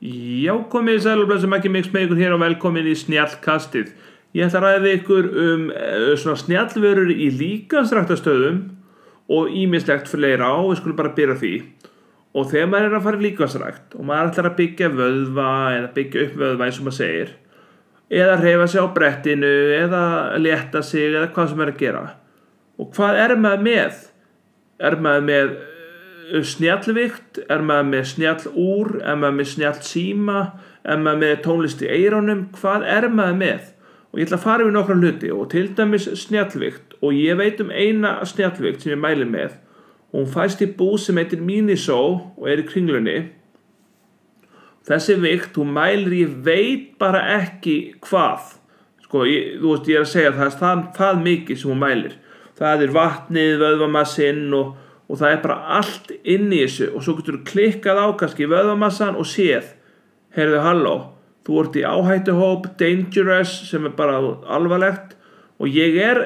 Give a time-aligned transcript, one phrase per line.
[0.00, 3.90] Já, komið í sælublæsum ekki mix með ykkur hér og velkomin í snjallkastið.
[4.32, 8.62] Ég ætla að ræða ykkur um uh, svona snjallvörur í líkansræktastöðum
[9.36, 11.52] og ímislegt fleira á, við skulum bara byrja því.
[12.32, 15.92] Og þegar maður er að fara í líkansrækt og maður ætlar að byggja vöðva eða
[15.98, 17.34] byggja upp vöðva eins og maður segir,
[18.22, 20.04] eða reyfa sig á brettinu eða
[20.40, 22.06] leta sig eða hvað sem er að gera.
[22.80, 24.00] Og hvað er maður með?
[24.80, 25.52] Er maður með
[26.46, 30.40] snjallvikt, er maður með snjallúr, er maður með snjallsíma,
[30.84, 33.72] er maður með tónlist í eirónum, hvað er maður með?
[34.10, 37.60] Og ég ætla að fara við nokkra hluti og til dæmis snjallvikt og ég veit
[37.62, 39.58] um eina snjallvikt sem ég mæli með
[40.10, 43.18] og hún fæst í búð sem heitir Miniso og er í kringlunni.
[44.88, 48.56] Þessi vikt, hún mælir, ég veit bara ekki hvað.
[49.04, 52.16] Sko, ég, þú veist, ég er að segja það, það það mikið sem hún mælir.
[52.58, 54.72] Það er vatnið, vöðvamassinn og
[55.10, 58.46] og það er bara allt inn í þessu og svo getur þú klikkað á kannski
[58.50, 59.72] vöðvamassan og séð
[60.36, 60.94] heyrðu halló,
[61.46, 65.16] þú ert í áhættuhóp dangerous sem er bara alvarlegt
[65.58, 66.22] og ég er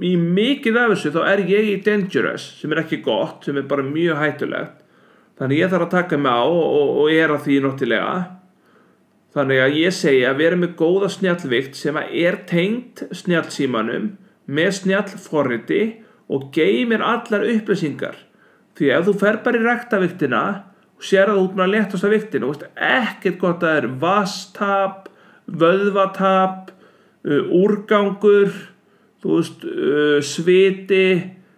[0.00, 3.66] í mikið af þessu þá er ég í dangerous sem er ekki gott, sem er
[3.68, 4.76] bara mjög hættulegt.
[5.40, 8.14] Þannig ég þarf að taka mig á og, og, og er að því nottilega
[9.34, 14.10] þannig að ég segja að vera með góða snjallvikt sem er tengt snjallsímanum
[14.50, 15.82] með snjallforriti
[16.30, 18.16] og geymir allar upplýsingar.
[18.78, 20.42] Því ef þú fer bara í rektaviktina
[20.96, 23.88] og sér að út með að letast af viktinu veist, ekkert gott að það er
[24.04, 25.10] vastap
[25.60, 28.54] vöðvatap uh, úrgangur
[29.20, 31.04] þú veist uh, sviti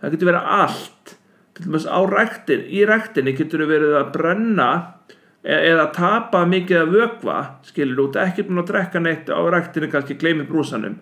[0.00, 1.16] það getur verið allt.
[1.54, 4.70] Til dæmis á rektin í rektinni getur verið að brenna
[5.44, 9.90] e eða tapa mikið af vögva skilur út, ekki búin að drekka neitt á rektinni
[9.92, 10.96] kannski gleymi brúsanum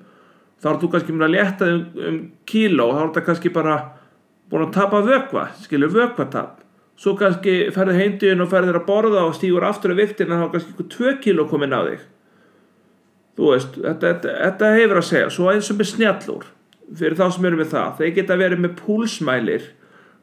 [0.63, 2.19] þá er þú kannski með að leta um, um
[2.49, 3.77] kíló þá er þetta kannski bara
[4.53, 6.59] búin að tapa vökva, skilur vökvatap.
[7.01, 10.47] Svo kannski ferður heimdýðin og ferður að borða og stýgur aftur af viktin en þá
[10.47, 12.03] er kannski ykkur 2 kíló komin á þig.
[13.33, 16.51] Þú veist, þetta, þetta, þetta hefur að segja svo eins og með snjallur
[16.99, 19.71] fyrir þá sem eru með það, þeir geta verið með púlsmælir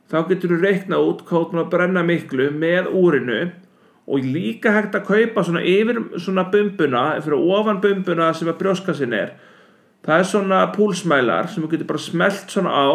[0.09, 3.39] þá getur þú reikna út hvað þú brenna miklu með úrinu
[4.09, 8.95] og líka hægt að kaupa svona yfir svona bumbuna fyrir ofan bumbuna sem að brjóska
[8.97, 9.35] sinn er
[10.05, 12.89] það er svona púlsmælar sem þú getur bara smelt svona á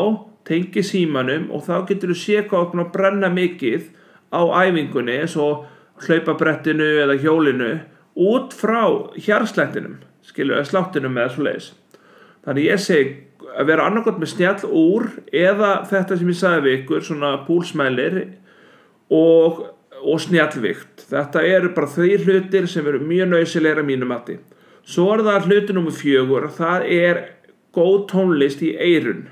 [0.49, 3.91] tengi símanum og þá getur þú sé hvað að brenna mikið
[4.35, 5.67] á æfingunni eins og
[6.05, 7.71] hlaupabrettinu eða hjólinu
[8.15, 8.83] út frá
[9.17, 11.71] hjarslættinum skilju, eða sláttinum eða svo leiðis
[12.45, 13.15] þannig ég segi
[13.55, 18.19] að vera annarkot með snjall úr eða þetta sem ég sagði við ykkur svona púlsmælir
[19.15, 19.61] og,
[20.03, 21.07] og snjallvikt.
[21.11, 24.39] Þetta eru bara því hlutir sem eru mjög nöysilegra mínum mati
[24.85, 27.23] Svo er það hluti nummið fjögur, það er
[27.75, 29.25] góð tónlist í eirun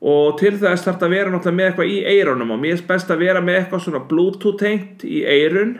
[0.00, 2.84] og til þess þarf það að vera náttúrulega með eitthvað í eirunum og mér er
[2.88, 5.74] best að vera með eitthvað svona bluetooth tengt í eirun,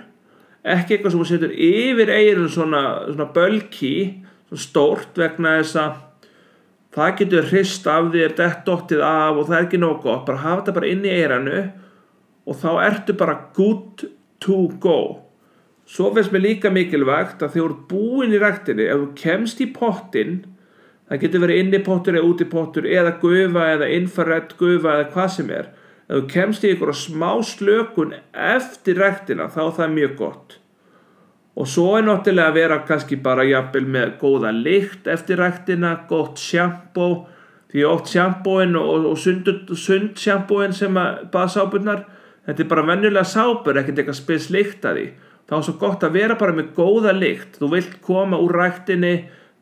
[0.60, 3.94] ekki eitthvað sem þú setur yfir eirun svona, svona bölki,
[4.50, 5.94] svona stórt vegna þess að
[6.96, 10.60] það getur hrist af þér, dettottið af og það er ekki nóg gott, bara hafa
[10.60, 11.64] þetta bara inn í eiranu
[12.44, 14.04] og þá ertu bara good
[14.42, 15.00] to go.
[15.90, 19.60] Svo finnst mér líka mikilvægt að þegar þú ert búinn í ræktinni, ef þú kemst
[19.64, 20.34] í pottin,
[21.10, 25.32] það getur verið inni pottur eða úti pottur eða gufa eða infrared gufa eða hvað
[25.34, 25.72] sem er,
[26.06, 28.14] ef þú kemst í einhverja smá slökun
[28.54, 30.54] eftir ræktina þá er það mjög gott.
[31.58, 36.38] Og svo er náttúrulega að vera kannski bara jafnvel með góða lykt eftir ræktina, gott
[36.38, 37.08] sjampó,
[37.74, 42.06] því oft sjampóin og, og sund sjampóin sem að baða sáburnar,
[42.46, 45.08] þetta er bara venjulega sábur, ekkert eitthvað spils lykt að því
[45.50, 47.58] þá er svo gott að vera bara með góða lykt.
[47.58, 49.14] Þú vilt koma úr ræktinni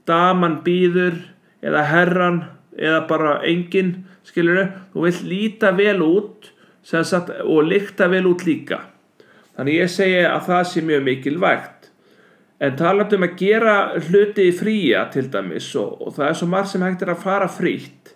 [0.09, 1.17] daman býður
[1.65, 2.43] eða herran
[2.77, 3.95] eða bara engin
[4.29, 6.53] skilur þú vilt líta vel út
[6.85, 8.83] sagt, og lykta vel út líka.
[9.57, 11.89] Þannig ég segi að það sé mjög mikilvægt.
[12.61, 16.85] En talandum að gera hluti fría til dæmis og, og það er svo marg sem
[16.85, 18.15] hægt er að fara frítt.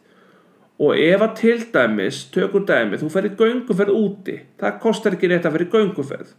[0.82, 4.40] Og ef að til dæmis tökur dæmi, þú ferir gönguferð úti.
[4.60, 6.32] Það kostar ekki neitt að ferir gönguferð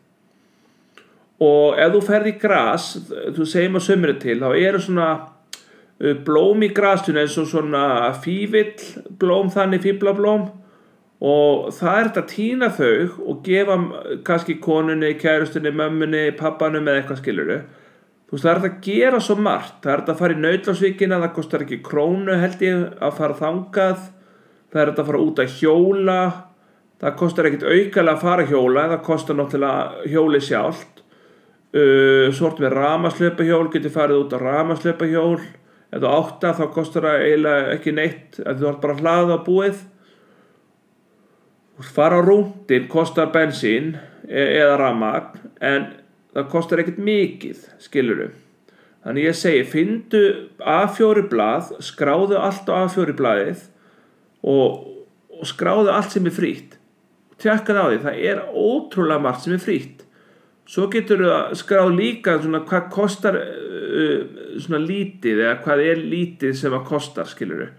[1.42, 2.90] og ef þú ferð í gras
[3.36, 7.86] þú segjum að sömurinn til þá eru svona uh, blóm í grastunni eins og svona
[8.24, 8.76] fívill
[9.20, 10.50] blóm þannig fíblablóm
[11.24, 12.96] og það er þetta að týna þau
[13.32, 13.78] og gefa
[14.28, 17.60] kannski konunni, kærustunni, mömmunni, pappanum eða eitthvað skiluru
[18.34, 19.76] þú veist það er þetta að gera svo margt.
[19.84, 23.38] Það er þetta að fara í nautlarsvíkina það kostar ekki krónu held ég að fara
[23.38, 24.08] þangað.
[24.74, 26.16] Það er þetta að fara út að hjóla.
[27.04, 30.93] Það kostar ekkit aukala að fara hjóla það kostar náttúrulega hjóli sjálft
[31.74, 35.40] Uh, svort með ramaslöpahjól getur farið út á ramaslöpahjól.
[35.94, 38.38] Ef þú átta þá kostar það eiginlega ekki neitt.
[38.44, 39.82] Ef þú ætti bara að hlaða á búið
[41.82, 43.98] fara á rúndin kostar bensín
[44.28, 45.90] e eða ramagn en
[46.34, 48.30] það kostar ekkert mikið skiluru
[49.04, 50.24] þannig ég segi, fyndu
[50.60, 53.66] A4 blað, skráðu allt á A4 blaðið
[54.48, 54.86] og,
[55.34, 56.78] og skráðu allt sem er frýtt
[57.42, 60.06] tjekka það á því, það er ótrúlega margt sem er frýtt
[60.70, 64.20] svo getur þú að skrá líka svona hvað kostar uh,
[64.62, 67.70] svona lítið eða hvað er lítið sem að kostar skiluru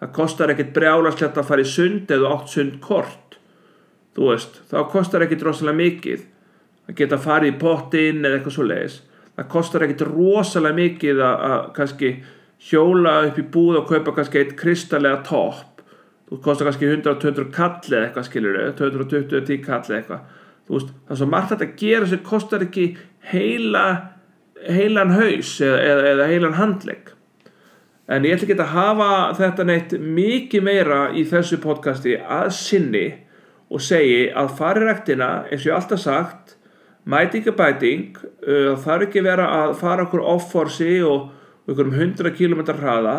[0.00, 3.36] það kostar ekkert brjálaslegt að fara í sund eða átt sund kort.
[4.16, 6.22] Þú veist, þá kostar ekkert rosalega mikið
[6.88, 8.96] að geta farið í pottin eða eitthvað svo leiðis
[9.40, 12.10] það kostar ekkert rosalega mikið að, að kannski
[12.70, 15.80] hjóla upp í búð og kaupa kannski eitt kristallega topp.
[16.28, 20.36] Þú kostar kannski 100-200 kall eða eitthvað skilur 220-10 kall eða eitthvað
[20.78, 22.86] veist, það er svo margt að gera sem kostar ekki
[23.32, 23.86] heila
[24.68, 27.10] heilan haus eða, eða, eða heilan handlegg.
[28.10, 33.04] En ég ætla ekki að hafa þetta neitt mikið meira í þessu podcasti að sinni
[33.70, 36.56] og segi að fari ræktina eins og ég alltaf sagt
[37.10, 41.30] mætingabæting uh, það þarf ekki vera að fara okkur off-forsi og
[41.70, 43.16] okkur um 100 km hraða.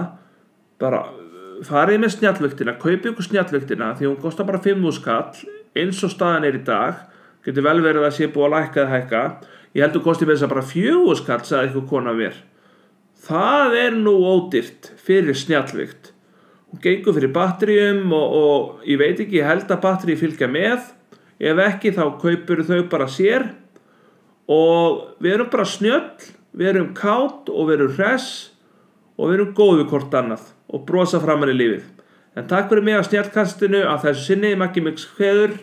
[0.82, 5.32] Bara uh, farið með snjallvöktina, kaupið okkur snjallvöktina því hún kostar bara 5 skall
[5.72, 7.08] eins og staðan er í dag
[7.46, 9.26] getur vel verið að sé búið að lækka eða hækka.
[9.72, 12.40] Ég heldur kostið með þess að bara 4 skall sagði eitthvað kona mér.
[13.22, 16.12] Það er nú ódýrt fyrir snjallvökt
[16.72, 20.86] hún gengur fyrir batteríum og, og ég veit ekki, ég held að batterí fylgja með.
[21.42, 23.50] Ef ekki þá kaupur þau bara sér.
[24.52, 28.30] Og við erum bara snjöll við erum kátt og við erum hress
[29.18, 31.84] og við erum góð við hvort annað og brosa framann í lífið.
[32.36, 35.58] En takk fyrir mig á snjallkastinu að þessu sinni makki mix hveður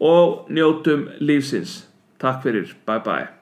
[0.00, 1.84] og njótum lífsins.
[2.18, 3.37] Takk fyrir, bye bye